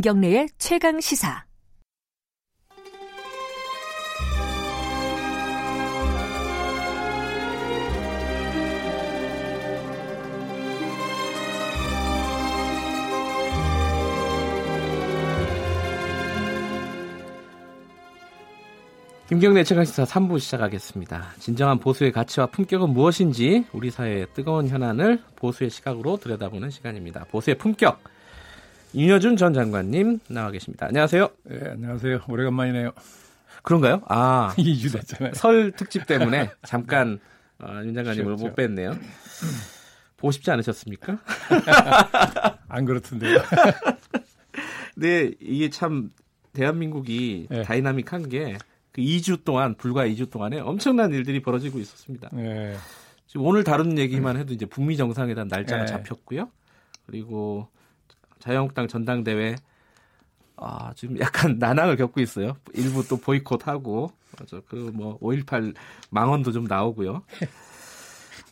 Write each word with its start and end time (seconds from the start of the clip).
김경래의 0.00 0.48
최강 0.56 0.98
시사. 0.98 1.44
김경래 19.28 19.64
최강시사 19.64 20.04
3부 20.04 20.40
시작하겠습니다. 20.40 21.34
진정한 21.38 21.78
보수의 21.78 22.12
가치와 22.12 22.46
품격은 22.46 22.88
무엇인지 22.88 23.66
우리 23.74 23.90
사회의 23.90 24.26
뜨거운 24.32 24.66
현안을 24.66 25.20
보수의 25.36 25.68
시각으로 25.68 26.16
들여다보는 26.16 26.70
시간입니다. 26.70 27.24
보수의 27.24 27.58
품격. 27.58 28.02
윤여준 28.94 29.36
전 29.36 29.54
장관님 29.54 30.18
나와 30.28 30.50
계십니다. 30.50 30.86
안녕하세요. 30.86 31.28
네, 31.44 31.60
안녕하세요. 31.70 32.20
오래간만이네요. 32.28 32.90
그런가요? 33.62 34.02
아, 34.08 34.52
2주 34.58 34.92
됐잖아요. 34.92 35.34
설 35.34 35.72
특집 35.72 36.06
때문에 36.06 36.50
잠깐 36.64 37.20
어, 37.62 37.80
윤 37.84 37.94
장관님을. 37.94 38.32
못 38.36 38.56
뵀네요. 38.56 38.98
보고 40.16 40.32
싶지 40.32 40.50
않으셨습니까? 40.50 41.18
안 42.68 42.84
그렇던데요. 42.84 43.38
네, 44.96 45.30
이게 45.40 45.70
참 45.70 46.10
대한민국이 46.52 47.46
네. 47.50 47.62
다이나믹한 47.62 48.28
게 48.28 48.56
그 48.92 49.02
2주 49.02 49.44
동안 49.44 49.76
불과 49.76 50.04
2주 50.04 50.30
동안에 50.32 50.58
엄청난 50.58 51.12
일들이 51.12 51.40
벌어지고 51.40 51.78
있었습니다. 51.78 52.28
네. 52.32 52.74
지금 53.28 53.46
오늘 53.46 53.62
다룬 53.62 53.96
얘기만 53.96 54.36
해도 54.36 54.52
이제 54.52 54.66
북미 54.66 54.96
정상회담 54.96 55.46
날짜가 55.46 55.82
네. 55.84 55.86
잡혔고요. 55.86 56.50
그리고 57.06 57.68
자유한국당 58.40 58.88
전당대회 58.88 59.56
아, 60.56 60.92
지금 60.96 61.18
약간 61.20 61.56
난항을 61.60 61.96
겪고 61.96 62.20
있어요. 62.20 62.56
일부 62.74 63.06
또 63.08 63.16
보이콧하고 63.16 64.12
맞아. 64.38 64.60
그 64.68 64.90
뭐 64.92 65.18
5.18 65.20 65.74
망언도 66.10 66.52
좀 66.52 66.64
나오고요. 66.64 67.22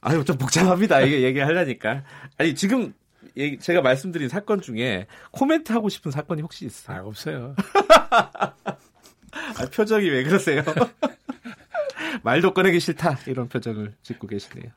아유 0.01 0.25
좀 0.25 0.39
복잡합니다. 0.39 1.01
이게 1.01 1.23
얘기하려니까. 1.23 2.05
아니 2.39 2.55
지금 2.55 2.95
얘기- 3.37 3.59
제가 3.59 3.83
말씀드린 3.83 4.29
사건 4.29 4.61
중에 4.61 5.07
코멘트 5.33 5.73
하고 5.73 5.89
싶은 5.89 6.11
사건이 6.13 6.41
혹시 6.43 6.65
아, 6.65 6.69
있어요? 6.69 7.07
없어요. 7.07 7.55
아, 8.41 9.67
표정이 9.75 10.09
왜 10.09 10.23
그러세요? 10.25 10.63
말도 12.23 12.55
꺼내기 12.55 12.81
싫다 12.81 13.19
이런 13.27 13.49
표정을 13.49 13.95
짓고 14.03 14.27
계시네요. 14.27 14.71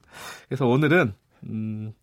그래서 0.47 0.67
오늘은 0.67 1.13
음, 1.45 1.93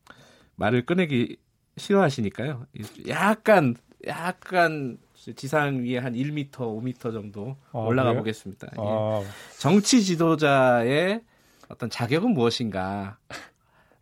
말을 0.57 0.87
꺼내기 0.87 1.37
싫어하시니까요. 1.79 2.67
약간 3.09 3.75
약간 4.07 4.99
지상 5.37 5.85
위에 5.85 5.99
한 5.99 6.15
1m, 6.15 6.51
5m 6.51 7.13
정도 7.13 7.57
아, 7.73 7.79
올라가 7.79 8.11
그래요? 8.11 8.21
보겠습니다. 8.23 8.69
예. 8.73 8.77
아, 8.81 9.23
정치 9.59 10.03
지도자의 10.05 11.21
어떤 11.69 11.91
자격은 11.91 12.31
무엇인가? 12.33 13.19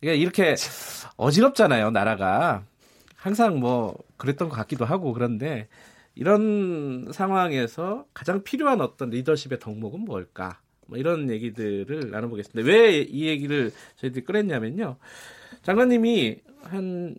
그러니까 0.01 0.21
이렇게 0.23 0.55
어지럽잖아요, 1.17 1.91
나라가. 1.91 2.65
항상 3.17 3.59
뭐 3.59 3.97
그랬던 4.19 4.49
것 4.49 4.55
같기도 4.57 4.85
하고 4.85 5.13
그런데 5.13 5.69
이런 6.15 7.09
상황에서 7.13 8.05
가장 8.15 8.43
필요한 8.45 8.81
어떤 8.81 9.11
리더십의 9.11 9.59
덕목은 9.59 10.01
뭘까? 10.05 10.61
뭐 10.87 10.97
이런 10.99 11.29
얘기들을 11.31 12.11
나눠보겠습니다. 12.11 12.67
왜 12.71 13.03
이 13.03 13.27
얘기를 13.27 13.73
저희들이 13.97 14.25
꺼냈냐면요. 14.25 14.97
장관님이 15.63 16.37
한 16.63 17.17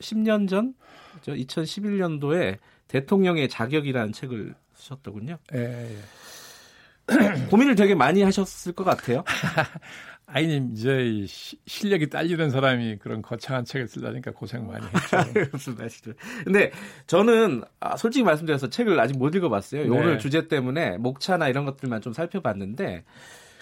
10년 0.00 0.48
전, 0.48 0.74
2011년도에 1.26 2.58
대통령의 2.88 3.48
자격이라는 3.48 4.12
책을 4.12 4.54
쓰셨더군요. 4.74 5.38
예, 5.54 5.58
예. 5.90 5.98
고민을 7.50 7.74
되게 7.74 7.94
많이 7.94 8.22
하셨을 8.22 8.72
것 8.72 8.84
같아요. 8.84 9.24
아이님, 10.26 10.70
이제 10.72 11.04
이 11.04 11.26
시- 11.26 11.58
실력이 11.66 12.08
딸리는 12.08 12.48
사람이 12.50 12.96
그런 12.98 13.20
거창한 13.20 13.64
책을 13.66 13.88
쓰려니까 13.88 14.32
고생 14.32 14.66
많이 14.66 14.84
했죠. 14.86 15.18
무슨 15.52 15.74
말이죠? 15.76 16.12
근데 16.44 16.72
저는 17.06 17.62
아, 17.78 17.96
솔직히 17.98 18.24
말씀드려서 18.24 18.70
책을 18.70 18.98
아직 18.98 19.18
못 19.18 19.34
읽어봤어요. 19.34 19.82
네. 19.82 19.88
오늘 19.88 20.18
주제 20.18 20.48
때문에 20.48 20.96
목차나 20.96 21.48
이런 21.48 21.66
것들만 21.66 22.00
좀 22.00 22.14
살펴봤는데 22.14 23.04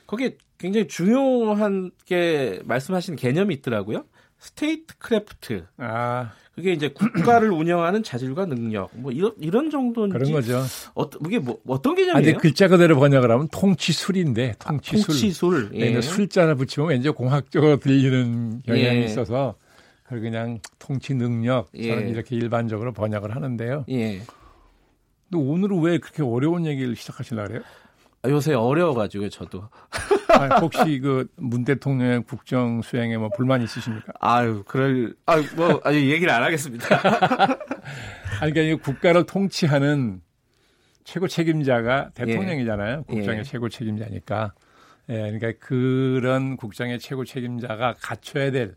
거기에 0.07 0.37
굉장히 0.59 0.87
중요한 0.87 1.91
게 2.07 2.61
말씀하신 2.65 3.17
개념이 3.17 3.55
있더라고요. 3.57 4.05
statecraft. 4.43 5.67
아, 5.77 6.33
그게 6.57 6.73
이제 6.73 6.89
국가를 6.89 7.53
운영하는 7.55 8.03
자질과 8.03 8.47
능력. 8.47 8.91
뭐 8.93 9.13
이런 9.13 9.33
이런 9.39 9.71
정도인지 9.71 10.13
그런 10.19 10.33
거죠. 10.33 10.63
어떤 10.95 11.21
이게 11.27 11.39
뭐 11.39 11.61
어떤 11.69 11.93
아, 11.93 11.95
개념이에요? 11.95 12.39
글자 12.39 12.67
그대로 12.67 12.97
번역을 12.99 13.31
하면 13.31 13.47
통치술인데, 13.53 14.57
통치술. 14.59 15.07
통치술. 15.07 15.71
네, 15.71 15.95
예. 15.95 16.01
술자를 16.01 16.57
붙이면 16.57 16.91
왠지 16.91 17.09
공학적으로 17.11 17.77
들리는 17.77 18.63
경향이 18.67 18.97
예. 18.97 19.05
있어서 19.05 19.55
그걸 20.03 20.21
그냥 20.23 20.59
통치 20.81 21.15
능력 21.15 21.71
저는 21.73 22.07
예. 22.07 22.11
이렇게 22.11 22.35
일반적으로 22.35 22.93
번역을 22.93 23.37
하는데요. 23.37 23.85
예. 23.91 24.23
근데 25.31 25.37
오늘은 25.51 25.81
왜 25.83 25.99
그렇게 25.99 26.25
어려운 26.25 26.67
얘기를 26.67 26.97
시작하시려 26.97 27.45
그래요? 27.45 27.63
아, 28.23 28.29
요새 28.29 28.55
어려워가지고 28.55 29.29
저도. 29.29 29.69
아, 30.33 30.59
혹시 30.61 30.99
그 31.01 31.27
문 31.37 31.65
대통령의 31.65 32.23
국정 32.25 32.83
수행에 32.83 33.17
뭐 33.17 33.29
불만 33.37 33.63
있으십니까? 33.63 34.13
아유, 34.21 34.63
그럴, 34.67 35.15
아유, 35.27 35.45
뭐, 35.57 35.81
아니, 35.85 36.11
얘기를 36.11 36.33
안 36.33 36.43
하겠습니다. 36.43 36.87
아니, 38.41 38.53
그러니까 38.53 38.61
이 38.63 38.75
국가를 38.75 39.25
통치하는 39.25 40.21
최고 41.05 41.29
책임자가 41.29 42.11
대통령이잖아요. 42.15 43.05
예. 43.09 43.13
국정의 43.15 43.41
예. 43.41 43.43
최고 43.43 43.69
책임자니까. 43.69 44.53
예, 45.09 45.15
그러니까 45.15 45.53
그런 45.59 46.57
국정의 46.57 46.99
최고 47.01 47.25
책임자가 47.25 47.97
갖춰야 48.01 48.51
될 48.51 48.77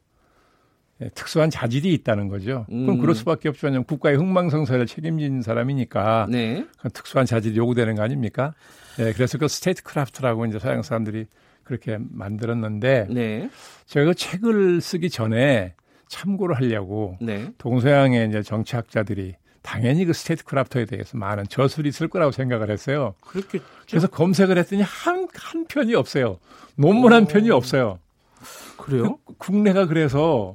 예, 1.02 1.10
특수한 1.10 1.50
자질이 1.50 1.94
있다는 1.94 2.30
거죠. 2.30 2.66
음. 2.72 2.86
그럼 2.86 3.00
그럴 3.00 3.14
수밖에 3.16 3.50
없죠. 3.50 3.68
왜냐하면 3.68 3.86
국가의 3.86 4.18
흥망성쇠를 4.18 4.88
책임진 4.88 5.42
사람이니까 5.42 6.28
네. 6.30 6.66
그 6.80 6.90
특수한 6.90 7.26
자질이 7.26 7.56
요구되는 7.58 7.96
거 7.96 8.02
아닙니까? 8.02 8.54
예, 9.00 9.12
그래서 9.14 9.38
그 9.38 9.48
statecraft라고 9.48 10.46
이제 10.46 10.58
서양 10.58 10.82
사람들이 10.82 11.28
그렇게 11.66 11.98
만들었는데 12.00 13.08
네. 13.09 13.50
제가 13.88 14.06
그 14.06 14.16
책을 14.16 14.80
쓰기 14.80 15.09
전에 15.09 15.74
참고를 16.08 16.56
하려고 16.56 17.18
네. 17.20 17.52
동서양의 17.58 18.30
이제 18.30 18.42
정치학자들이 18.42 19.36
당연히 19.62 20.06
그 20.06 20.14
statecraft에 20.14 20.86
대해서 20.86 21.18
많은 21.18 21.46
저술이 21.50 21.90
있을 21.90 22.08
거라고 22.08 22.31
생각을 22.31 22.70
했어요. 22.70 23.16
그렇게. 23.22 23.59
그래서 23.90 24.08
검색을 24.08 24.59
했더니 24.59 24.84
한, 24.84 25.28
한 25.34 25.66
편이 25.66 25.96
없어요. 25.96 26.38
논문 26.76 27.12
한 27.12 27.26
편이 27.26 27.50
없어요. 27.50 28.00
그래요? 28.78 29.18
그 29.26 29.34
국내가 29.40 29.88
그래서 29.88 30.53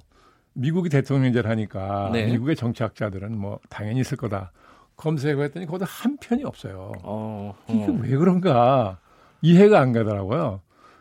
미국이 0.52 0.88
대통령제를 0.88 1.50
하니까 1.50 2.10
네. 2.12 2.26
미국의 2.26 2.54
정치학자들은 2.54 3.36
뭐 3.36 3.58
당연히 3.68 4.00
있을 4.00 4.16
거다. 4.16 4.52
검색을 4.96 5.44
했더니 5.46 5.66
거기도 5.66 5.86
한 5.86 6.16
편이 6.18 6.44
없어요. 6.44 6.92
어. 7.02 7.54
이게 7.68 7.84
어. 7.84 7.98
왜 8.00 8.16
그런가 8.16 8.98
이해가 9.42 9.80
안 9.80 9.92
가더라고요. 9.92 10.60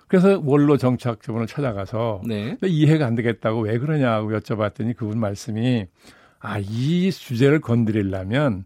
그래서 0.09 0.41
원로 0.43 0.75
정치학자분을 0.75 1.47
찾아가서 1.47 2.23
네. 2.25 2.57
이해가 2.65 3.05
안 3.05 3.15
되겠다고 3.15 3.61
왜 3.61 3.77
그러냐고 3.77 4.31
여쭤봤더니 4.31 4.97
그분 4.97 5.19
말씀이 5.19 5.85
아, 6.39 6.57
이 6.59 7.11
주제를 7.11 7.61
건드리려면 7.61 8.65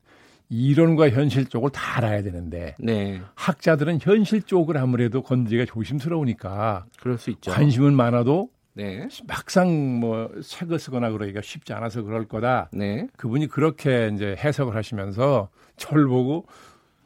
이론과 0.49 1.09
현실 1.09 1.45
쪽을 1.45 1.71
다 1.71 1.97
알아야 1.97 2.23
되는데 2.23 2.75
네. 2.79 3.21
학자들은 3.35 3.99
현실 4.01 4.41
쪽을 4.43 4.77
아무래도 4.77 5.21
건드리기가 5.21 5.65
조심스러우니까 5.65 6.85
그럴 6.99 7.17
수 7.17 7.29
있죠. 7.31 7.51
관심은 7.51 7.93
많아도 7.93 8.49
네. 8.73 9.07
막상 9.27 9.99
뭐 9.99 10.29
책을 10.41 10.79
쓰거나 10.79 11.11
그러기가 11.11 11.41
쉽지 11.41 11.73
않아서 11.73 12.03
그럴 12.03 12.25
거다. 12.25 12.69
네. 12.71 13.07
그분이 13.17 13.47
그렇게 13.47 14.09
이제 14.13 14.35
해석을 14.39 14.75
하시면서 14.75 15.49
저를 15.75 16.07
보고 16.07 16.45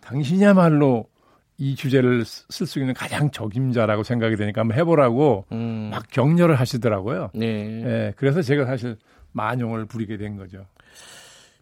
당신이야말로 0.01 1.07
이 1.59 1.75
주제를 1.75 2.23
쓸 2.25 2.67
수 2.67 2.79
있는 2.79 2.93
가장 2.93 3.31
적임자라고 3.31 4.03
생각이 4.03 4.35
되니까 4.35 4.61
한번 4.61 4.77
해보라고 4.77 5.45
음. 5.51 5.89
막 5.91 6.07
격려를 6.11 6.55
하시더라고요. 6.55 7.31
네. 7.33 7.45
예, 7.83 8.13
그래서 8.15 8.41
제가 8.41 8.65
사실 8.65 8.95
만용을 9.31 9.85
부리게 9.85 10.17
된 10.17 10.35
거죠. 10.37 10.65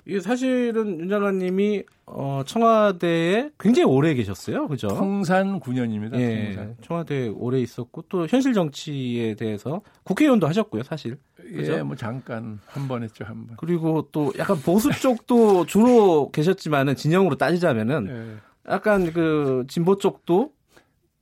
이게 0.08 0.20
사실은 0.20 1.00
윤 1.00 1.10
장관님이 1.10 1.84
어, 2.06 2.44
청와대에 2.46 3.50
굉장히 3.60 3.90
오래 3.90 4.14
계셨어요. 4.14 4.68
그죠? 4.68 4.88
통산 4.90 5.60
9년입니다. 5.60 6.20
예. 6.20 6.46
통산. 6.54 6.76
청와대에 6.82 7.30
오래 7.30 7.60
있었고 7.60 8.04
또 8.08 8.28
현실 8.28 8.54
정치에 8.54 9.34
대해서 9.34 9.82
국회의원도 10.04 10.46
하셨고요, 10.48 10.84
사실. 10.84 11.18
그죠? 11.38 11.74
예, 11.74 11.82
뭐 11.84 11.96
잠깐 11.96 12.60
한 12.68 12.88
번 12.88 13.02
했죠, 13.02 13.26
한 13.26 13.48
번. 13.48 13.58
그리고 13.58 14.08
또 14.12 14.32
약간 14.38 14.58
보수 14.62 14.92
쪽도 14.92 15.66
주로 15.66 16.30
계셨지만은 16.32 16.96
진영으로 16.96 17.38
따지자면은 17.38 18.08
예. 18.10 18.36
약간 18.70 19.12
그 19.14 19.66
진보 19.68 19.98
쪽도 19.98 20.52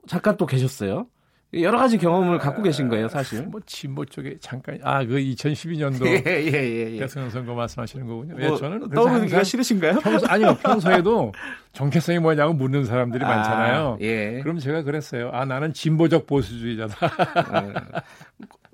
잠깐 0.07 0.37
또 0.37 0.45
계셨어요. 0.45 1.07
여러 1.55 1.77
가지 1.77 1.99
경험을 1.99 2.39
갖고 2.39 2.63
계신 2.63 2.89
거예요, 2.89 3.07
사실. 3.07 3.43
뭐 3.43 3.61
진보 3.67 4.03
쪽에 4.05 4.37
잠깐 4.39 4.79
아 4.81 5.05
그 5.05 5.17
2012년도 5.17 6.05
예, 6.07 6.23
예, 6.25 6.51
예, 6.51 6.93
예. 6.95 6.99
대통령 6.99 7.29
선거 7.29 7.53
말씀하시는 7.53 8.07
거군요. 8.07 8.35
예, 8.39 8.47
뭐, 8.47 8.57
저는 8.57 8.89
그래서 8.89 8.95
떠오르기가 9.07 9.43
싫으신가요? 9.43 9.99
평소 9.99 10.25
아니요 10.27 10.57
평소에도 10.63 11.31
정체성이 11.73 12.19
뭐냐고 12.19 12.53
묻는 12.53 12.85
사람들이 12.85 13.23
많잖아요. 13.23 13.93
아, 13.93 13.97
예. 14.01 14.39
그럼 14.41 14.57
제가 14.57 14.81
그랬어요. 14.81 15.29
아 15.31 15.45
나는 15.45 15.73
진보적 15.73 16.25
보수주의자다. 16.25 16.95
아, 17.05 18.01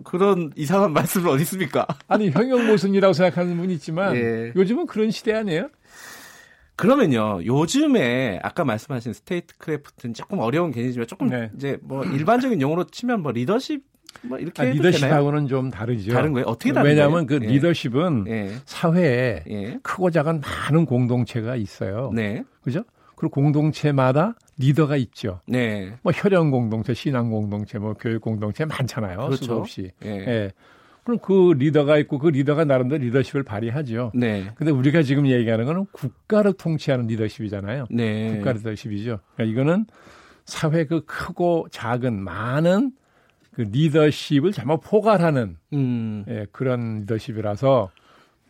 그런 0.05 0.51
이상한 0.55 0.93
말씀은 0.93 1.29
어디 1.29 1.41
있습니까? 1.41 1.85
아니 2.07 2.29
형용 2.29 2.65
모순이라고 2.67 3.11
생각하는 3.11 3.57
분이 3.57 3.73
있지만 3.73 4.15
예. 4.15 4.53
요즘은 4.55 4.85
그런 4.87 5.11
시대 5.11 5.33
아니에요? 5.33 5.69
그러면요, 6.79 7.41
요즘에 7.45 8.39
아까 8.41 8.63
말씀하신 8.63 9.13
statecraft는 9.13 10.13
조금 10.13 10.39
어려운 10.39 10.71
개념이지만 10.71 11.07
조금 11.07 11.27
네. 11.27 11.51
이제 11.55 11.77
뭐 11.81 12.03
일반적인 12.03 12.61
용어로 12.61 12.85
치면 12.85 13.21
뭐 13.21 13.31
리더십 13.31 13.83
뭐 14.23 14.37
이렇게 14.39 14.61
아, 14.61 14.65
해도 14.65 14.77
되나요? 14.77 14.91
리더십하고는 14.91 15.47
좀 15.47 15.69
다르죠. 15.69 16.13
다른 16.13 16.33
거예요? 16.33 16.47
어떻게 16.47 16.73
다른 16.73 16.89
왜냐하면 16.89 17.27
거예요? 17.27 17.39
그 17.41 17.45
예. 17.45 17.49
리더십은 17.49 18.25
예. 18.27 18.55
사회에 18.65 19.43
예. 19.49 19.77
크고 19.83 20.09
작은 20.09 20.41
많은 20.41 20.85
공동체가 20.85 21.55
있어요. 21.55 22.11
네. 22.13 22.43
그죠? 22.61 22.83
그리고 23.15 23.31
공동체마다 23.31 24.35
리더가 24.57 24.95
있죠. 24.97 25.41
네. 25.45 25.93
뭐 26.01 26.11
혈연 26.15 26.51
공동체, 26.51 26.93
신앙 26.93 27.29
공동체, 27.29 27.77
뭐 27.77 27.93
교육 27.93 28.21
공동체 28.21 28.65
많잖아요. 28.65 29.17
그렇죠. 29.17 29.35
수도 29.35 29.57
없이. 29.57 29.91
예. 30.05 30.09
예. 30.09 30.51
그럼 31.03 31.19
그 31.19 31.53
리더가 31.57 31.97
있고 31.99 32.19
그 32.19 32.27
리더가 32.27 32.65
나름대로 32.65 33.03
리더십을 33.03 33.43
발휘하죠. 33.43 34.11
네. 34.13 34.49
근데 34.55 34.71
우리가 34.71 35.01
지금 35.01 35.27
얘기하는 35.27 35.65
거는 35.65 35.85
국가를 35.91 36.53
통치하는 36.53 37.07
리더십이잖아요. 37.07 37.87
네. 37.89 38.35
국가 38.35 38.51
리더십이죠. 38.53 39.19
그러니까 39.35 39.51
이거는 39.51 39.85
사회 40.45 40.85
그 40.85 41.05
크고 41.05 41.67
작은 41.71 42.21
많은 42.21 42.91
그 43.53 43.61
리더십을 43.61 44.51
잘못 44.51 44.81
포괄하는 44.81 45.57
음. 45.73 46.25
예, 46.27 46.45
그런 46.51 47.01
리더십이라서 47.01 47.91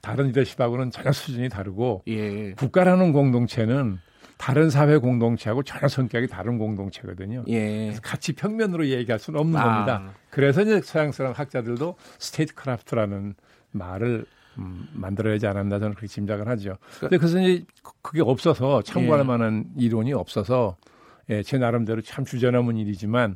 다른 0.01 0.27
리더십하고는 0.27 0.91
전혀 0.91 1.11
수준이 1.11 1.49
다르고 1.49 2.03
예. 2.07 2.51
국가라는 2.53 3.11
공동체는 3.11 3.99
다른 4.39 4.69
사회 4.69 4.97
공동체하고 4.97 5.63
전혀 5.63 5.89
성격이 5.89 6.27
다른 6.27 6.57
공동체거든요. 6.57 7.43
예. 7.49 7.83
그래서 7.87 8.01
같이 8.01 8.31
평면으로 8.33 8.87
얘기할 8.87 9.19
수는 9.19 9.37
없는 9.37 9.59
아. 9.59 9.63
겁니다. 9.65 10.13
그래서 10.29 10.61
이제 10.61 10.79
서양 10.81 11.11
사람 11.11 11.33
학자들도 11.33 11.95
statecraft라는 12.19 13.35
말을 13.71 14.25
음, 14.57 14.87
만들어야지 14.93 15.45
않았나 15.45 15.79
저는 15.79 15.93
그렇게 15.93 16.07
짐작을 16.07 16.47
하죠. 16.47 16.77
근데 17.01 17.17
그래서 17.17 17.37
이제 17.41 17.65
그- 17.83 17.91
그게 18.01 18.21
없어서 18.21 18.81
참고할 18.81 19.19
예. 19.19 19.23
만한 19.23 19.65
이론이 19.77 20.13
없어서 20.13 20.77
예, 21.29 21.43
제 21.43 21.57
나름대로 21.57 22.01
참 22.01 22.23
주저넘은 22.23 22.77
일이지만 22.77 23.35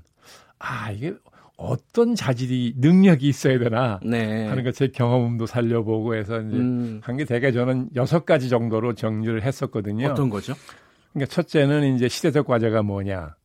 아 0.58 0.90
이게 0.92 1.14
어떤 1.58 2.16
자질이 2.16 2.76
능력이 2.78 3.28
있어야 3.28 3.60
되나 3.60 4.00
네. 4.04 4.48
하는 4.48 4.64
것제 4.64 4.88
경험도 4.88 5.48
살려보고 5.48 6.16
해서 6.16 6.40
이제 6.40 6.56
음. 6.58 7.02
한게 7.04 7.26
대개 7.26 7.52
저는 7.52 7.90
여섯 7.98 8.26
가지 8.26 8.48
정도로 8.48 8.94
정리를 8.94 9.44
했었거든요. 9.44 10.08
어떤 10.08 10.30
거죠? 10.30 10.54
그러니까 11.14 11.34
첫째는 11.34 11.96
이제 11.96 12.08
시대적 12.08 12.48
과제가 12.48 12.82
뭐냐. 12.84 13.36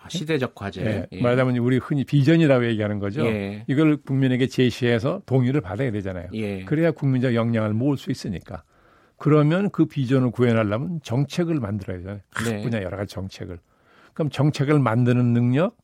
아, 0.00 0.08
시대적 0.08 0.54
과제. 0.54 0.84
예, 0.84 1.06
예. 1.12 1.22
말하자면 1.22 1.56
우리 1.58 1.78
흔히 1.78 2.04
비전이라고 2.04 2.66
얘기하는 2.66 2.98
거죠. 2.98 3.26
예. 3.26 3.64
이걸 3.66 3.98
국민에게 3.98 4.46
제시해서 4.46 5.22
동의를 5.26 5.60
받아야 5.60 5.90
되잖아요. 5.90 6.28
예. 6.34 6.64
그래야 6.64 6.90
국민적 6.90 7.34
역량을 7.34 7.74
모을 7.74 7.96
수 7.96 8.10
있으니까. 8.10 8.62
그러면 9.16 9.70
그 9.70 9.86
비전을 9.86 10.30
구현하려면 10.30 11.00
정책을 11.02 11.56
만들어야 11.56 11.98
되잖아요. 11.98 12.20
각 12.30 12.44
네. 12.44 12.62
분야 12.62 12.82
여러 12.82 12.96
가지 12.96 13.12
정책을. 13.12 13.58
그럼 14.14 14.30
정책을 14.30 14.78
만드는 14.78 15.32
능력, 15.32 15.76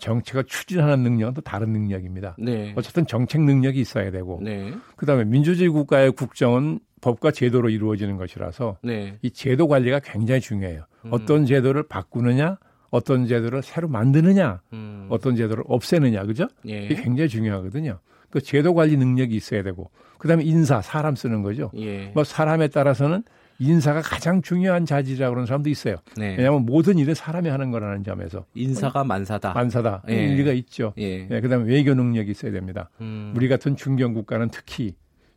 정책을 0.00 0.44
추진하는 0.44 1.02
능력은 1.02 1.34
또 1.34 1.40
다른 1.40 1.72
능력입니다. 1.72 2.36
네. 2.38 2.72
어쨌든 2.76 3.06
정책 3.06 3.42
능력이 3.42 3.80
있어야 3.80 4.10
되고 4.10 4.40
네. 4.42 4.72
그다음에 4.96 5.24
민주주의 5.24 5.68
국가의 5.68 6.12
국정은 6.12 6.80
법과 7.00 7.30
제도로 7.30 7.70
이루어지는 7.70 8.16
것이라서 8.16 8.78
네. 8.82 9.18
이 9.22 9.30
제도 9.30 9.68
관리가 9.68 10.00
굉장히 10.00 10.40
중요해요. 10.40 10.84
음. 11.04 11.10
어떤 11.12 11.46
제도를 11.46 11.84
바꾸느냐, 11.84 12.58
어떤 12.90 13.26
제도를 13.26 13.62
새로 13.62 13.88
만드느냐, 13.88 14.60
음. 14.72 15.06
어떤 15.08 15.36
제도를 15.36 15.64
없애느냐, 15.66 16.24
그죠? 16.24 16.46
예. 16.68 16.84
이게 16.84 16.96
굉장히 16.96 17.28
중요하거든요. 17.28 17.98
그 18.30 18.40
제도 18.40 18.74
관리 18.74 18.96
능력이 18.96 19.34
있어야 19.34 19.62
되고, 19.62 19.90
그다음에 20.18 20.44
인사, 20.44 20.82
사람 20.82 21.16
쓰는 21.16 21.42
거죠. 21.42 21.70
예. 21.76 22.10
뭐 22.14 22.24
사람에 22.24 22.68
따라서는 22.68 23.22
인사가 23.60 24.00
가장 24.00 24.40
중요한 24.42 24.86
자질이라고 24.86 25.32
그러는 25.32 25.46
사람도 25.46 25.68
있어요. 25.68 25.96
네. 26.16 26.34
왜냐하면 26.36 26.64
모든 26.64 26.98
일은 26.98 27.14
사람이 27.14 27.48
하는 27.48 27.70
거라는 27.70 28.02
점에서 28.02 28.46
인사가 28.54 29.04
만사다. 29.04 29.52
만사다 29.52 30.02
예. 30.08 30.14
일리가 30.14 30.52
있죠. 30.52 30.94
예. 30.98 31.28
예, 31.30 31.40
그다음에 31.40 31.66
외교 31.70 31.92
능력이 31.94 32.30
있어야 32.30 32.52
됩니다. 32.52 32.88
음. 33.02 33.32
우리 33.36 33.48
같은 33.48 33.76
중견 33.76 34.14
국가는 34.14 34.48
특히 34.50 34.94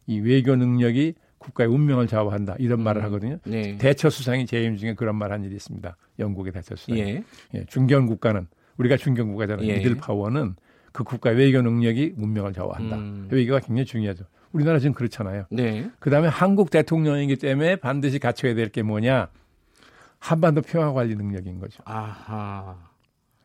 이 0.07 0.19
외교 0.19 0.55
능력이 0.55 1.15
국가의 1.37 1.69
운명을 1.69 2.07
좌우한다 2.07 2.55
이런 2.59 2.81
말을 2.81 3.01
음. 3.01 3.05
하거든요. 3.05 3.37
네. 3.45 3.77
대처 3.77 4.09
수상이 4.09 4.45
재임 4.45 4.77
중에 4.77 4.93
그런 4.93 5.17
말 5.17 5.33
한 5.33 5.43
일이 5.43 5.55
있습니다. 5.55 5.95
영국의 6.19 6.53
대처 6.53 6.75
수상. 6.77 6.97
예. 6.97 7.21
예, 7.53 7.65
중견 7.67 8.05
국가는 8.07 8.47
우리가 8.77 8.95
중견 8.95 9.27
국가잖아요. 9.27 9.67
예. 9.67 9.77
미들 9.79 9.95
파워는 9.97 10.55
그 10.93 11.03
국가의 11.03 11.35
외교 11.37 11.61
능력이 11.61 12.13
운명을 12.17 12.53
좌우한다. 12.53 12.95
음. 12.95 13.27
외교가 13.29 13.59
굉장히 13.59 13.85
중요하죠. 13.85 14.23
우리나라 14.53 14.79
지금 14.79 14.94
그렇잖아요. 14.94 15.45
네. 15.51 15.89
그다음에 16.00 16.27
한국 16.29 16.69
대통령이기 16.69 17.35
때문에 17.38 17.75
반드시 17.75 18.19
갖춰야 18.19 18.53
될 18.55 18.69
게 18.69 18.81
뭐냐? 18.83 19.27
한반도 20.19 20.61
평화 20.61 20.94
관리 20.94 21.15
능력인 21.15 21.59
거죠. 21.59 21.81
아하. 21.85 22.77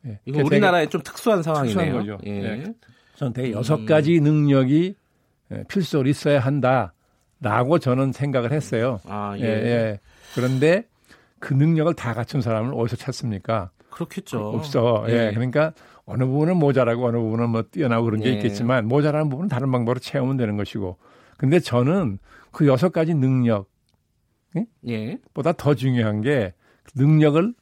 예. 0.06 0.20
이거 0.26 0.42
우리나라의 0.44 0.88
좀 0.90 1.02
특수한 1.02 1.42
상황이네요. 1.42 1.76
특수한 1.76 1.98
거죠. 1.98 2.18
예. 2.26 2.30
예. 2.44 2.64
저는 3.16 3.32
되게 3.32 3.48
음. 3.48 3.54
여섯 3.54 3.84
가지 3.84 4.20
능력이 4.20 4.94
예, 5.50 5.64
필수로 5.66 6.08
있어야 6.08 6.38
한다라고 6.40 7.78
저는 7.80 8.12
생각을 8.12 8.52
했어요. 8.52 9.00
아, 9.06 9.34
예. 9.38 9.42
예, 9.42 9.46
예. 9.48 10.00
그런데 10.34 10.84
그 11.40 11.52
능력을 11.54 11.92
다 11.94 12.14
갖춘 12.14 12.40
사람을 12.42 12.74
어디서 12.74 12.96
찾습니까? 12.96 13.70
그렇겠죠. 13.98 14.50
없어. 14.50 15.04
예. 15.08 15.28
예. 15.28 15.30
그러니까 15.34 15.72
어느 16.04 16.24
부분은 16.24 16.56
모자라고 16.56 17.06
어느 17.06 17.16
부분은 17.16 17.50
뭐 17.50 17.62
뛰어나고 17.62 18.04
그런 18.04 18.20
게 18.20 18.28
예. 18.28 18.34
있겠지만 18.34 18.86
모자라는 18.86 19.28
부분은 19.28 19.48
다른 19.48 19.72
방법으로 19.72 19.98
채우면 19.98 20.36
되는 20.36 20.56
것이고. 20.56 20.96
근데 21.36 21.58
저는 21.58 22.18
그 22.52 22.66
여섯 22.66 22.92
가지 22.92 23.14
능력보다 23.14 23.66
예. 24.86 25.18
더 25.56 25.74
중요한 25.74 26.20
게 26.20 26.54
능력을 26.94 27.54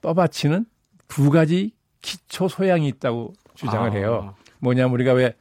떠받치는 0.00 0.66
두 1.08 1.30
가지 1.30 1.72
기초 2.02 2.48
소양이 2.48 2.88
있다고 2.88 3.32
주장을 3.54 3.90
아, 3.90 3.92
해요. 3.92 4.34
뭐냐면 4.58 4.92
우리가 4.92 5.12
왜 5.12 5.34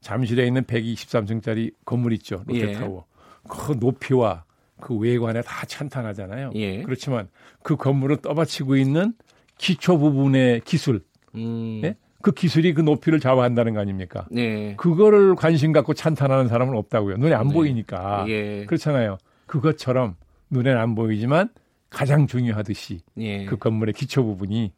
잠실에 0.00 0.46
있는 0.46 0.62
123층짜리 0.64 1.72
건물 1.84 2.12
있죠. 2.14 2.44
예. 2.52 2.66
롯데타워. 2.66 3.06
그 3.48 3.76
높이와 3.78 4.44
그 4.80 4.94
외관에 4.96 5.40
다 5.42 5.64
찬탄하잖아요. 5.66 6.50
예. 6.54 6.82
그렇지만 6.82 7.28
그 7.62 7.76
건물을 7.76 8.16
떠받치고 8.18 8.76
있는 8.76 9.14
기초 9.58 9.98
부분의 9.98 10.60
기술, 10.64 11.02
음. 11.34 11.80
예? 11.84 11.96
그 12.22 12.32
기술이 12.32 12.72
그 12.72 12.80
높이를 12.80 13.20
좌우한다는 13.20 13.74
거 13.74 13.80
아닙니까? 13.80 14.26
네. 14.30 14.74
그거를 14.76 15.34
관심 15.34 15.72
갖고 15.72 15.92
찬탄하는 15.92 16.48
사람은 16.48 16.74
없다고요. 16.76 17.18
눈에 17.18 17.34
안 17.34 17.48
네. 17.48 17.54
보이니까. 17.54 18.24
예. 18.28 18.64
그렇잖아요. 18.64 19.18
그것처럼 19.46 20.16
눈에는 20.50 20.80
안 20.80 20.94
보이지만 20.94 21.50
가장 21.90 22.26
중요하듯이 22.26 23.00
예. 23.18 23.44
그 23.44 23.58
건물의 23.58 23.92
기초 23.92 24.24
부분이 24.24 24.72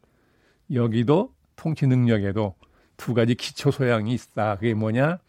여기도 0.73 1.31
통치 1.55 1.87
능력에도 1.87 2.55
두 2.97 3.13
가지 3.13 3.33
기초 3.35 3.71
소양이 3.71 4.13
있다. 4.13 4.55
그게 4.55 4.73
뭐냐? 4.73 5.19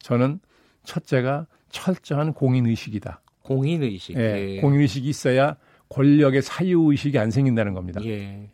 저는 0.00 0.40
첫째가 0.82 1.46
철저한 1.68 2.32
공인 2.32 2.66
의식이다. 2.66 3.22
공인 3.42 3.82
의식. 3.82 4.16
예, 4.16 4.58
공인 4.60 4.80
의식이 4.80 5.08
있어야 5.08 5.56
권력의 5.88 6.42
사유 6.42 6.90
의식이 6.90 7.18
안 7.18 7.30
생긴다는 7.30 7.74
겁니다. 7.74 8.00
예. 8.04 8.48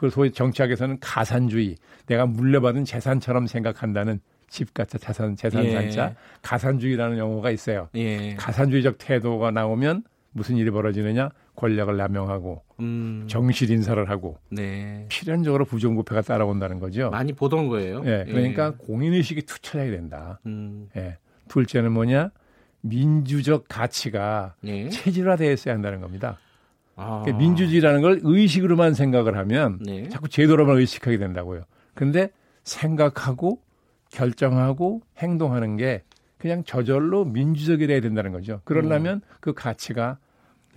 그걸 0.00 0.10
소위 0.10 0.32
정치학에서는 0.32 0.98
가산주의, 0.98 1.76
내가 2.06 2.24
물려받은 2.24 2.86
재산처럼 2.86 3.46
생각한다는 3.46 4.20
집가차, 4.48 4.96
자산, 4.96 5.36
재산산자, 5.36 6.06
예. 6.06 6.16
가산주의라는 6.40 7.18
용어가 7.18 7.50
있어요. 7.50 7.90
예. 7.94 8.34
가산주의적 8.34 8.96
태도가 8.96 9.50
나오면 9.50 10.04
무슨 10.32 10.56
일이 10.56 10.70
벌어지느냐? 10.70 11.28
권력을 11.54 11.94
남용하고 11.94 12.62
음. 12.80 13.26
정실 13.26 13.70
인사를 13.70 14.08
하고 14.08 14.38
네. 14.48 15.04
필연적으로 15.10 15.66
부정부패가 15.66 16.22
따라온다는 16.22 16.78
거죠. 16.80 17.10
많이 17.10 17.34
보던 17.34 17.68
거예요. 17.68 18.00
예, 18.06 18.24
그러니까 18.26 18.70
공인 18.78 19.12
의식이 19.12 19.42
투철해야 19.42 19.90
된다. 19.90 20.40
음. 20.46 20.88
예. 20.96 21.18
둘째는 21.48 21.92
뭐냐? 21.92 22.30
민주적 22.80 23.66
가치가 23.68 24.54
예. 24.64 24.88
체질화되어 24.88 25.52
있어야 25.52 25.74
한다는 25.74 26.00
겁니다. 26.00 26.38
아. 27.00 27.22
그러니까 27.22 27.38
민주주의라는 27.38 28.02
걸 28.02 28.20
의식으로만 28.22 28.94
생각을 28.94 29.36
하면 29.38 29.78
네. 29.84 30.08
자꾸 30.08 30.28
제도로만 30.28 30.76
의식하게 30.76 31.18
된다고요. 31.18 31.62
근데 31.94 32.30
생각하고 32.64 33.60
결정하고 34.10 35.02
행동하는 35.18 35.76
게 35.76 36.02
그냥 36.38 36.64
저절로 36.64 37.24
민주적이라야 37.24 38.00
된다는 38.00 38.32
거죠. 38.32 38.60
그러려면 38.64 39.16
음. 39.16 39.36
그 39.40 39.52
가치가 39.52 40.18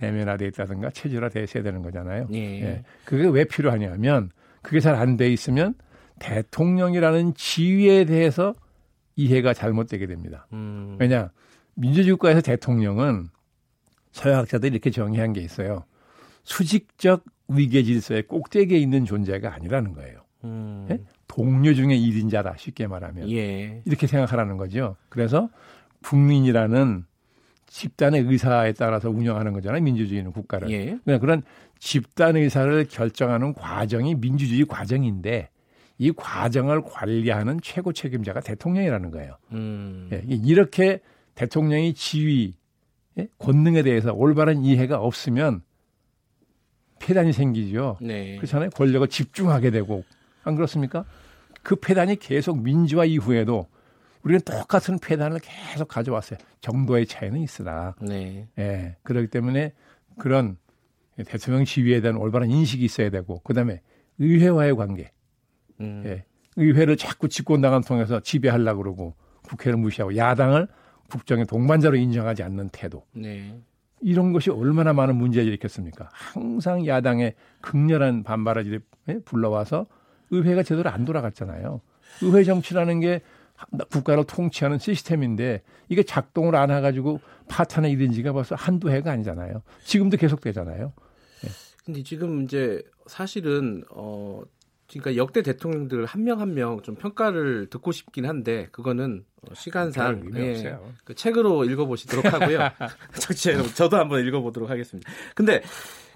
내면화되어 0.00 0.48
있다든가 0.48 0.90
체질화되어 0.90 1.42
있어야 1.44 1.62
되는 1.62 1.82
거잖아요. 1.82 2.28
예. 2.32 2.60
예. 2.62 2.82
그게 3.04 3.26
왜 3.28 3.44
필요하냐면 3.44 4.30
그게 4.62 4.80
잘 4.80 4.94
안 4.96 5.16
돼 5.16 5.32
있으면 5.32 5.74
대통령이라는 6.18 7.34
지위에 7.34 8.04
대해서 8.04 8.54
이해가 9.16 9.54
잘못되게 9.54 10.06
됩니다. 10.06 10.46
음. 10.52 10.96
왜냐 10.98 11.30
민주주의 11.74 12.12
국가에서 12.12 12.40
대통령은 12.40 13.28
서양학자들이 14.12 14.72
이렇게 14.72 14.90
정의한 14.90 15.32
게 15.32 15.40
있어요. 15.40 15.84
수직적 16.44 17.24
위계 17.48 17.82
질서의 17.82 18.22
꼭대기에 18.24 18.78
있는 18.78 19.04
존재가 19.04 19.52
아니라는 19.54 19.92
거예요. 19.92 20.20
음. 20.44 20.86
예? 20.90 21.00
동료 21.26 21.74
중에 21.74 21.98
1인자다 21.98 22.56
쉽게 22.58 22.86
말하면 22.86 23.30
예. 23.30 23.82
이렇게 23.84 24.06
생각하라는 24.06 24.56
거죠. 24.56 24.96
그래서 25.08 25.48
국민이라는 26.02 27.04
집단의 27.66 28.22
의사에 28.22 28.72
따라서 28.72 29.10
운영하는 29.10 29.52
거잖아요. 29.52 29.82
민주주의는 29.82 30.32
국가를. 30.32 30.70
예. 30.70 30.98
그냥 31.04 31.20
그런 31.20 31.42
집단 31.78 32.36
의사를 32.36 32.86
결정하는 32.88 33.52
과정이 33.52 34.14
민주주의 34.14 34.64
과정인데 34.64 35.48
이 35.98 36.12
과정을 36.12 36.82
관리하는 36.82 37.60
최고 37.62 37.92
책임자가 37.92 38.40
대통령이라는 38.40 39.10
거예요. 39.10 39.36
음. 39.52 40.08
예, 40.12 40.22
이렇게 40.26 41.00
대통령의 41.34 41.94
지위, 41.94 42.54
예? 43.18 43.28
권능에 43.38 43.82
대해서 43.82 44.12
올바른 44.12 44.64
이해가 44.64 44.98
없으면 44.98 45.62
폐단이 46.98 47.32
생기죠. 47.32 47.98
네. 48.00 48.36
그렇잖아요. 48.36 48.70
권력을 48.70 49.06
집중하게 49.08 49.70
되고 49.70 50.04
안 50.42 50.54
그렇습니까? 50.54 51.04
그 51.62 51.76
폐단이 51.76 52.16
계속 52.16 52.62
민주화 52.62 53.04
이후에도 53.04 53.66
우리는 54.22 54.40
똑같은 54.40 54.98
폐단을 54.98 55.38
계속 55.40 55.88
가져왔어요. 55.88 56.38
정도의 56.60 57.06
차이는 57.06 57.40
있으나, 57.40 57.94
네. 58.00 58.48
예, 58.58 58.96
그렇기 59.02 59.28
때문에 59.28 59.72
그런 60.18 60.56
대통령 61.26 61.64
지위에 61.64 62.00
대한 62.00 62.16
올바른 62.16 62.50
인식이 62.50 62.84
있어야 62.84 63.10
되고, 63.10 63.40
그 63.44 63.52
다음에 63.52 63.80
의회와의 64.18 64.76
관계, 64.76 65.10
음. 65.80 66.02
예, 66.06 66.24
의회를 66.56 66.96
자꾸 66.96 67.28
집권당을 67.28 67.82
통해서 67.82 68.20
지배하려고 68.20 68.82
그러고, 68.82 69.14
국회를 69.42 69.76
무시하고, 69.76 70.16
야당을 70.16 70.68
국정의 71.10 71.44
동반자로 71.44 71.96
인정하지 71.96 72.42
않는 72.42 72.70
태도. 72.70 73.04
네. 73.12 73.60
이런 74.04 74.34
것이 74.34 74.50
얼마나 74.50 74.92
많은 74.92 75.16
문제를 75.16 75.48
일으켰습니까? 75.48 76.10
항상 76.12 76.86
야당의 76.86 77.34
극렬한 77.62 78.22
반발을 78.22 78.82
예, 79.08 79.18
불러와서 79.24 79.86
의회가 80.30 80.62
제대로 80.62 80.90
안 80.90 81.06
돌아갔잖아요. 81.06 81.80
의회 82.20 82.44
정치라는 82.44 83.00
게 83.00 83.22
국가를 83.90 84.24
통치하는 84.24 84.78
시스템인데 84.78 85.62
이게 85.88 86.02
작동을 86.02 86.54
안 86.54 86.70
해가지고 86.70 87.20
파탄에 87.48 87.90
이른 87.90 88.12
지가 88.12 88.34
벌써 88.34 88.54
한두 88.54 88.90
해가 88.90 89.10
아니잖아요. 89.10 89.62
지금도 89.84 90.18
계속되잖아요. 90.18 90.92
근데 91.84 92.02
지금 92.02 92.42
이제 92.42 92.82
사실은 93.06 93.84
어 93.90 94.42
그러니까 94.88 95.16
역대 95.16 95.42
대통령들 95.42 96.04
한 96.06 96.22
명 96.24 96.40
한 96.40 96.54
명 96.54 96.82
좀 96.82 96.94
평가를 96.94 97.68
듣고 97.70 97.92
싶긴 97.92 98.26
한데 98.26 98.68
그거는 98.72 99.24
어, 99.42 99.54
시간상 99.54 100.30
예. 100.36 100.76
그 101.04 101.14
책으로 101.14 101.64
읽어보시도록 101.64 102.32
하고요. 102.32 102.58
정치 103.20 103.50
여러분 103.50 103.72
저도 103.74 103.96
한번 103.96 104.26
읽어보도록 104.26 104.70
하겠습니다. 104.70 105.10
근데 105.34 105.62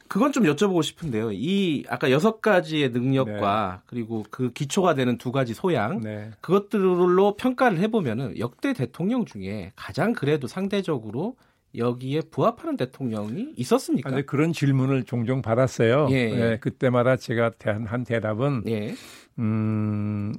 그건 0.08 0.32
좀 0.32 0.44
여쭤보고 0.44 0.82
싶은데요. 0.82 1.32
이 1.32 1.84
아까 1.88 2.10
여섯 2.10 2.40
가지의 2.40 2.90
능력과 2.92 3.82
그리고 3.86 4.24
그 4.30 4.50
기초가 4.52 4.94
되는 4.94 5.18
두 5.18 5.32
가지 5.32 5.52
소양 5.52 6.00
네. 6.00 6.30
그것들로 6.40 7.36
평가를 7.36 7.78
해보면은 7.78 8.38
역대 8.38 8.72
대통령 8.72 9.26
중에 9.26 9.72
가장 9.76 10.14
그래도 10.14 10.46
상대적으로 10.46 11.36
여기에 11.78 12.22
부합하는 12.30 12.76
대통령이 12.76 13.54
있었습니까? 13.56 14.08
아, 14.08 14.10
근데 14.10 14.24
그런 14.24 14.52
질문을 14.52 15.04
종종 15.04 15.40
받았어요. 15.42 16.08
예. 16.10 16.14
예, 16.52 16.58
그때마다 16.60 17.16
제가 17.16 17.52
한, 17.62 17.86
한 17.86 18.04
대답은 18.04 18.64
예, 18.66 18.94
음, 19.38 20.34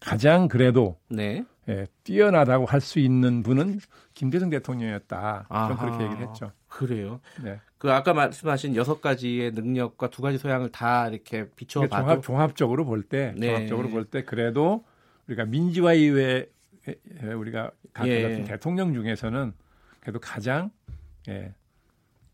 가장 0.00 0.48
그래도 0.48 0.98
네. 1.08 1.44
예, 1.68 1.86
뛰어나다고 2.04 2.64
할 2.64 2.80
수 2.80 2.98
있는 2.98 3.42
분은 3.42 3.80
김대중 4.14 4.48
대통령이었다. 4.50 5.46
저는. 5.50 5.76
그렇게 5.76 6.04
얘기를 6.04 6.26
했죠. 6.26 6.52
그래요. 6.68 7.20
네. 7.42 7.60
그 7.76 7.92
아까 7.92 8.12
말씀하신 8.14 8.74
여섯 8.74 9.00
가지의 9.00 9.52
능력과 9.52 10.10
두 10.10 10.22
가지 10.22 10.38
소양을 10.38 10.70
다 10.70 11.08
이렇게 11.08 11.46
비춰 11.56 11.80
그러니까 11.80 11.96
봐도 11.96 12.06
종합, 12.20 12.24
종합적으로 12.24 12.84
볼 12.84 13.02
때, 13.02 13.34
네. 13.36 13.48
종합적으로 13.48 13.88
볼 13.90 14.04
때 14.06 14.24
그래도 14.24 14.84
우리가 15.28 15.44
민주화 15.44 15.94
에, 15.94 16.46
우리가 17.36 17.70
예. 18.04 18.22
같은 18.22 18.44
대통령 18.44 18.94
중에서는 18.94 19.52
그래도 20.08 20.20
가장 20.20 20.70
예, 21.28 21.52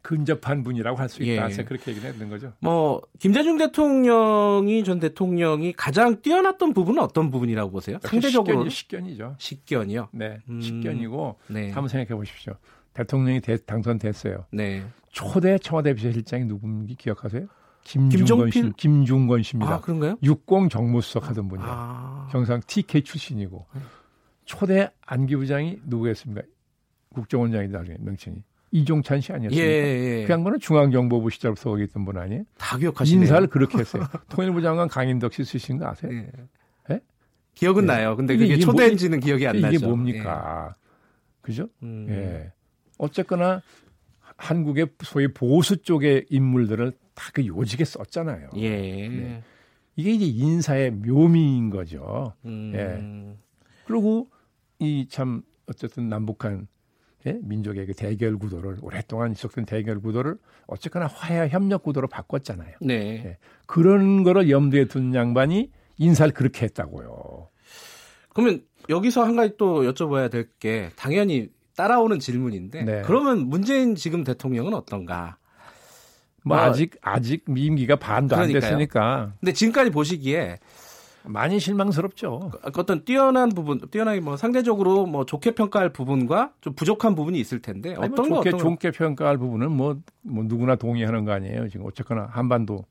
근접한 0.02 0.62
분이라고 0.62 0.96
할 0.96 1.08
수 1.08 1.24
있다. 1.24 1.46
예. 1.48 1.52
제가 1.52 1.66
그렇게 1.68 1.90
얘기를 1.90 2.08
했는 2.08 2.28
거죠. 2.28 2.52
뭐 2.60 3.02
김대중 3.18 3.58
대통령이 3.58 4.84
전 4.84 5.00
대통령이 5.00 5.72
가장 5.72 6.22
뛰어났던 6.22 6.72
부분은 6.72 7.02
어떤 7.02 7.32
부분이라고 7.32 7.72
보세요? 7.72 7.98
상대적으로 8.02 8.68
식견이, 8.68 8.70
식견이죠. 8.70 9.34
식견이요. 9.38 10.08
네, 10.12 10.38
음. 10.48 10.60
식견이고 10.60 11.40
네. 11.48 11.70
한번 11.72 11.88
생각해 11.88 12.16
보십시오. 12.16 12.54
대통령이 12.92 13.40
대- 13.40 13.56
당선됐어요. 13.56 14.44
네. 14.52 14.84
초대 15.10 15.58
청와대 15.58 15.94
비서실장이 15.94 16.44
누군지 16.44 16.94
기억하세요? 16.94 17.48
김종필? 17.82 18.52
씨, 18.52 18.72
김중건 18.76 19.42
씨입니다. 19.42 19.74
아 19.74 19.80
그런가요? 19.80 20.16
60 20.22 20.70
정무수석 20.70 21.28
하던 21.28 21.48
분이에요. 21.48 21.68
아. 21.68 22.28
경상 22.30 22.60
TK 22.68 23.02
출신이고 23.02 23.66
초대 24.44 24.90
안기 25.06 25.34
부장이 25.36 25.80
누구였습니까? 25.86 26.46
국정원장이 27.14 27.68
나중에 27.68 27.96
명칭이 28.00 28.42
이종찬 28.72 29.20
씨 29.20 29.30
예, 29.32 29.36
아니었습니까? 29.36 29.66
예. 29.68 30.24
그 30.26 30.32
양반은 30.32 30.58
중앙정보부 30.58 31.30
시절부터 31.30 31.78
있던 31.78 32.04
분 32.04 32.18
아니에요? 32.18 32.42
다 32.58 32.76
기억하시네요. 32.76 33.22
인사를 33.22 33.46
그렇게 33.46 33.78
했어요. 33.78 34.02
통일부 34.28 34.60
장관 34.62 34.88
강인덕 34.88 35.32
씨 35.32 35.44
쓰신 35.44 35.78
거 35.78 35.86
아세요? 35.86 36.12
예. 36.12 36.28
예? 36.90 37.00
기억은 37.54 37.84
예. 37.84 37.86
나요. 37.86 38.16
근데 38.16 38.34
이게- 38.34 38.44
그게 38.44 38.54
이게 38.56 38.64
뭐- 38.66 38.74
초대인지는 38.74 39.20
기억이 39.20 39.46
안 39.46 39.60
나죠. 39.60 39.76
이게 39.76 39.86
뭡니까? 39.86 40.74
그죠? 41.40 41.62
예. 41.82 41.86
음. 41.86 42.06
예. 42.10 42.52
어쨌거나 42.98 43.62
한국의 44.36 44.88
소위 45.04 45.28
보수 45.32 45.76
쪽의 45.82 46.26
인물들을 46.30 46.92
다 47.14 47.30
그 47.32 47.46
요직에 47.46 47.84
썼잖아요. 47.84 48.50
예. 48.56 48.70
네. 49.08 49.42
이게 49.94 50.10
이제 50.10 50.26
인사의 50.26 50.90
묘미인 50.90 51.70
거죠. 51.70 52.32
음. 52.44 52.72
예. 52.74 53.36
그리고 53.86 54.28
이 54.80 55.06
참 55.08 55.42
어쨌든 55.68 56.08
남북한 56.08 56.66
예? 57.26 57.38
민족의 57.42 57.86
그 57.86 57.94
대결 57.94 58.36
구도를 58.38 58.78
오랫동안 58.82 59.34
지속된 59.34 59.64
대결 59.64 60.00
구도를 60.00 60.36
어쨌거나 60.66 61.06
화해 61.06 61.48
협력 61.48 61.82
구도로 61.82 62.06
바꿨잖아요. 62.08 62.76
네. 62.80 62.94
예. 63.24 63.38
그런 63.66 64.22
거를 64.24 64.50
염두에 64.50 64.86
둔 64.86 65.14
양반이 65.14 65.70
인사를 65.96 66.32
그렇게 66.34 66.64
했다고요. 66.66 67.48
그러면 68.34 68.62
여기서 68.88 69.24
한 69.24 69.36
가지 69.36 69.54
또 69.56 69.82
여쭤봐야 69.90 70.30
될 70.30 70.48
게 70.58 70.90
당연히 70.96 71.48
따라오는 71.76 72.18
질문인데 72.20 72.82
네. 72.84 73.02
그러면 73.04 73.48
문재인 73.48 73.94
지금 73.94 74.22
대통령은 74.24 74.74
어떤가? 74.74 75.38
뭐 76.44 76.56
뭐, 76.58 76.64
아직 76.66 76.94
아직 77.00 77.44
임기가 77.48 77.96
반도 77.96 78.36
안 78.36 78.42
그러니까요. 78.42 78.60
됐으니까 78.60 79.32
근데 79.40 79.52
지금까지 79.52 79.90
보시기에 79.90 80.58
많이 81.26 81.58
실망스럽죠. 81.58 82.50
어떤 82.62 83.04
뛰어난 83.04 83.48
부분, 83.48 83.80
뛰어나게 83.90 84.20
뭐 84.20 84.36
상대적으로 84.36 85.06
뭐 85.06 85.24
좋게 85.24 85.52
평가할 85.52 85.92
부분과 85.92 86.52
좀 86.60 86.74
부족한 86.74 87.14
부분이 87.14 87.38
있을 87.40 87.60
텐데 87.60 87.94
아니, 87.96 88.12
어떤 88.12 88.28
뭐거 88.28 88.36
좋게 88.36 88.48
어떤 88.50 88.58
거? 88.58 88.58
좋게 88.58 88.90
평가할 88.92 89.38
부분은 89.38 89.72
뭐, 89.72 89.98
뭐 90.22 90.44
누구나 90.44 90.76
동의하는 90.76 91.24
거 91.24 91.32
아니에요. 91.32 91.68
지금 91.68 91.86
어쨌거나 91.86 92.28
한반도 92.30 92.84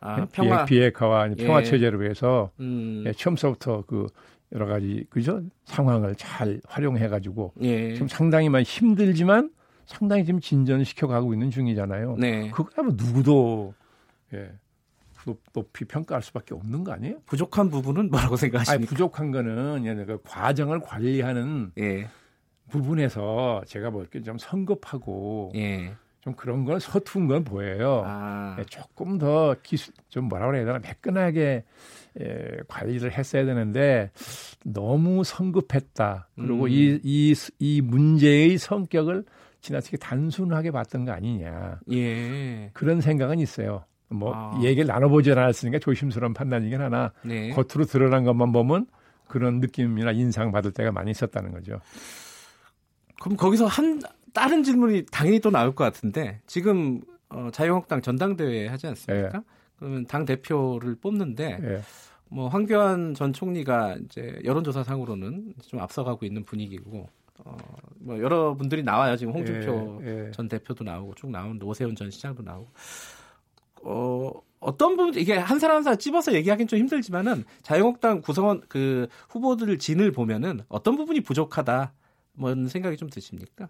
아, 0.00 0.20
예? 0.20 0.26
평화. 0.32 0.64
비핵, 0.64 1.00
화와 1.00 1.30
예. 1.30 1.34
평화 1.34 1.62
체제를 1.62 2.00
위해서 2.00 2.50
음, 2.60 3.04
예, 3.06 3.12
처음서부터 3.12 3.84
그 3.86 4.06
여러 4.52 4.66
가지 4.66 5.04
그죠 5.10 5.42
상황을 5.64 6.14
잘 6.16 6.60
활용해 6.66 7.08
가지고 7.08 7.52
예. 7.60 7.94
지금 7.94 8.08
상당히 8.08 8.48
많이 8.48 8.64
힘들지만 8.64 9.50
상당히 9.86 10.24
지금 10.24 10.40
진전을 10.40 10.84
시켜 10.84 11.06
가고 11.06 11.32
있는 11.32 11.50
중이잖아요. 11.50 12.16
네. 12.18 12.50
그거야 12.50 12.86
뭐 12.86 12.94
누구도 12.96 13.74
예, 14.34 14.50
높, 15.26 15.42
높이 15.52 15.84
평가할 15.84 16.22
수밖에 16.22 16.54
없는 16.54 16.84
거 16.84 16.92
아니에요? 16.92 17.20
부족한 17.26 17.68
부분은 17.68 18.10
뭐라고 18.10 18.34
아니, 18.34 18.40
생각하십니까? 18.40 18.88
부족한 18.88 19.32
거는 19.32 19.84
예, 19.84 19.94
그 20.04 20.20
과정을 20.24 20.80
관리하는 20.80 21.72
예. 21.78 22.08
부분에서 22.70 23.62
제가 23.66 23.90
볼게 23.90 24.22
좀 24.22 24.38
성급하고 24.38 25.52
예. 25.56 25.94
좀 26.20 26.34
그런 26.34 26.64
건 26.64 26.80
서툰 26.80 27.28
건 27.28 27.44
보여요. 27.44 28.02
아. 28.06 28.56
예, 28.58 28.64
조금 28.64 29.18
더 29.18 29.54
기술 29.62 29.92
좀 30.08 30.24
뭐라 30.24 30.46
그래야 30.46 30.64
되나 30.64 30.78
매끈하게 30.78 31.64
예, 32.20 32.56
관리를 32.68 33.12
했어야 33.12 33.44
되는데 33.44 34.10
너무 34.64 35.22
성급했다. 35.24 36.28
그리고 36.34 36.64
음. 36.64 36.68
이, 36.68 37.00
이, 37.02 37.34
이 37.58 37.80
문제의 37.80 38.58
성격을 38.58 39.24
지나치게 39.60 39.96
단순하게 39.98 40.70
봤던 40.70 41.04
거 41.04 41.12
아니냐. 41.12 41.80
예. 41.92 42.70
그런 42.72 43.00
생각은 43.00 43.40
있어요. 43.40 43.84
뭐 44.08 44.32
아. 44.34 44.60
얘기를 44.62 44.86
나눠보지 44.86 45.32
않았으니까 45.32 45.78
조심스러운 45.78 46.34
판단이긴 46.34 46.80
하나 46.80 47.12
네. 47.24 47.50
겉으로 47.50 47.84
드러난 47.84 48.24
것만 48.24 48.52
보면 48.52 48.86
그런 49.26 49.60
느낌이나 49.60 50.12
인상 50.12 50.52
받을 50.52 50.72
때가 50.72 50.92
많이 50.92 51.10
있었다는 51.10 51.50
거죠. 51.52 51.80
그럼 53.20 53.36
거기서 53.36 53.66
한 53.66 54.00
다른 54.32 54.62
질문이 54.62 55.06
당연히 55.10 55.40
또 55.40 55.50
나올 55.50 55.74
것 55.74 55.84
같은데 55.84 56.40
지금 56.46 57.00
어, 57.28 57.48
자유한국당 57.52 58.02
전당대회 58.02 58.68
하지 58.68 58.86
않습니까? 58.88 59.42
그러면 59.78 60.06
당 60.06 60.24
대표를 60.24 60.96
뽑는데 60.96 61.58
예. 61.62 61.80
뭐 62.28 62.48
황교안 62.48 63.14
전 63.14 63.32
총리가 63.32 63.96
이제 64.04 64.38
여론조사상으로는 64.44 65.54
좀 65.62 65.80
앞서가고 65.80 66.24
있는 66.26 66.44
분위기고 66.44 67.08
어, 67.44 67.56
뭐 67.98 68.18
여러분들이 68.18 68.82
나와요 68.82 69.16
지금 69.16 69.32
홍준표 69.34 70.00
예, 70.04 70.26
예. 70.26 70.30
전 70.32 70.48
대표도 70.48 70.84
나오고 70.84 71.14
쭉 71.14 71.30
나오는데 71.30 71.64
오세훈 71.64 71.94
전 71.94 72.10
시장도 72.10 72.42
나오고 72.42 72.68
어 73.88 74.32
어떤 74.58 74.96
부분 74.96 75.14
이게 75.14 75.36
한 75.36 75.60
사람 75.60 75.76
한 75.76 75.82
사람 75.84 75.96
찝어서 75.96 76.32
얘기하기는 76.32 76.66
좀 76.66 76.78
힘들지만은 76.80 77.44
자유한국당 77.62 78.20
구성원 78.20 78.62
그 78.68 79.06
후보들 79.28 79.78
진을 79.78 80.10
보면은 80.10 80.62
어떤 80.68 80.96
부분이 80.96 81.20
부족하다 81.20 81.92
뭐 82.32 82.52
생각이 82.66 82.96
좀 82.96 83.08
드십니까? 83.08 83.68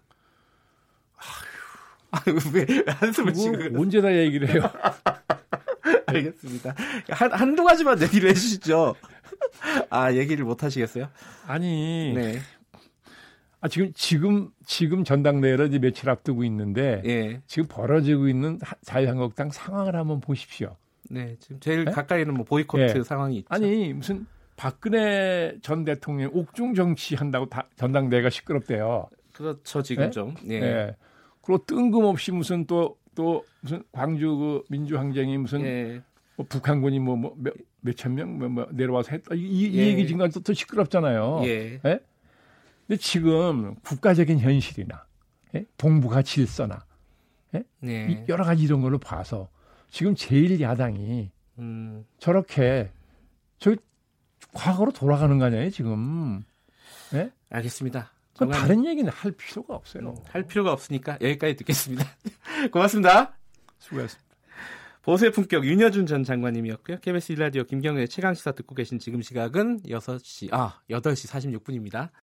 아유, 2.11 2.37
왜, 2.53 2.65
왜 2.67 2.83
한숨을 2.87 3.33
지금 3.33 3.79
언제 3.79 4.01
다 4.01 4.15
얘기를 4.15 4.49
해요? 4.49 4.61
알겠습니다. 6.07 6.73
한, 7.09 7.31
한두 7.31 7.63
가지만 7.63 8.01
얘기를 8.01 8.29
해주시죠. 8.29 8.95
아, 9.89 10.13
얘기를 10.13 10.45
못 10.45 10.63
하시겠어요? 10.63 11.09
아니, 11.45 12.13
네. 12.15 12.39
아, 13.59 13.67
지금, 13.67 13.91
지금, 13.95 14.49
지금 14.65 15.03
전당대회를 15.03 15.67
이제 15.67 15.79
며칠 15.79 16.09
앞두고 16.09 16.43
있는데, 16.43 17.01
예. 17.05 17.41
지금 17.47 17.67
벌어지고 17.67 18.27
있는 18.27 18.59
하- 18.61 18.75
자유한국당 18.83 19.49
상황을 19.49 19.95
한번 19.95 20.19
보십시오. 20.19 20.75
네. 21.09 21.35
지금 21.39 21.59
제일 21.59 21.85
네? 21.85 21.91
가까이는 21.91 22.33
뭐 22.33 22.45
보이콧 22.45 22.79
예. 22.81 23.03
상황이 23.03 23.37
있죠. 23.37 23.47
아니, 23.49 23.93
무슨 23.93 24.27
박근혜 24.55 25.55
전 25.61 25.85
대통령 25.85 26.29
옥중 26.33 26.75
정치 26.75 27.15
한다고 27.15 27.47
다, 27.47 27.67
전당대회가 27.77 28.29
시끄럽대요. 28.29 29.07
그렇죠, 29.33 29.81
지금 29.81 30.05
네? 30.05 30.09
좀. 30.11 30.35
예. 30.49 30.53
예. 30.55 30.95
그리고 31.41 31.63
뜬금없이 31.65 32.31
무슨 32.31 32.65
또, 32.65 32.97
또 33.15 33.43
무슨 33.61 33.81
광주 33.91 34.35
그 34.35 34.63
민주항쟁이 34.69 35.37
무슨 35.37 35.61
예. 35.61 36.01
뭐 36.35 36.45
북한군이 36.47 36.99
뭐, 36.99 37.15
뭐 37.15 37.33
몇, 37.37 37.53
몇천 37.81 38.13
명 38.13 38.37
뭐, 38.37 38.49
뭐 38.49 38.67
내려와서 38.71 39.11
했다. 39.11 39.33
이, 39.33 39.39
이 39.39 39.77
예. 39.77 39.87
얘기 39.87 40.05
지금 40.05 40.29
또, 40.29 40.41
또 40.41 40.53
시끄럽잖아요. 40.53 41.41
예. 41.45 41.79
근데 42.87 42.99
지금 43.01 43.75
국가적인 43.83 44.39
현실이나 44.39 45.05
예? 45.55 45.65
동북아 45.77 46.21
질서나 46.21 46.85
이 47.53 47.63
네. 47.79 48.25
여러 48.29 48.43
가지 48.43 48.63
이런 48.63 48.81
걸로 48.81 48.97
봐서 48.97 49.49
지금 49.89 50.15
제일 50.15 50.59
야당이 50.59 51.31
음. 51.59 52.05
저렇게 52.19 52.91
저 53.59 53.75
과거로 54.53 54.91
돌아가는 54.91 55.37
거 55.37 55.45
아니에요 55.45 55.69
지금 55.69 56.43
알겠습니다. 57.49 58.11
그럼 58.35 58.51
정말 58.51 58.59
다른 58.59 58.85
얘기는 58.85 59.11
할 59.11 59.31
필요가 59.31 59.75
없어요. 59.75 60.15
할 60.29 60.43
필요가 60.43 60.71
없으니까 60.71 61.17
여기까지 61.21 61.55
듣겠습니다. 61.55 62.05
고맙습니다. 62.71 63.37
수고했습니다. 63.79 64.27
보수의 65.01 65.31
품격 65.31 65.65
윤여준 65.65 66.05
전 66.05 66.23
장관님이었고요. 66.23 66.99
KBS 66.99 67.35
1라디오 67.35 67.65
김경래 67.65 68.07
최강 68.07 68.33
시사 68.33 68.51
듣고 68.51 68.75
계신 68.75 68.99
지금 68.99 69.21
시각은 69.21 69.83
6시, 69.83 70.49
아, 70.51 70.81
8시 70.89 71.29
46분입니다. 71.29 72.09